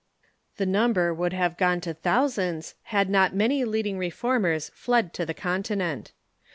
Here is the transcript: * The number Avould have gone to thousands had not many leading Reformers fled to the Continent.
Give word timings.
* 0.29 0.55
The 0.57 0.65
number 0.65 1.15
Avould 1.15 1.31
have 1.33 1.59
gone 1.59 1.79
to 1.81 1.93
thousands 1.93 2.73
had 2.85 3.07
not 3.07 3.35
many 3.35 3.63
leading 3.63 3.99
Reformers 3.99 4.71
fled 4.73 5.13
to 5.13 5.27
the 5.27 5.35
Continent. 5.35 6.11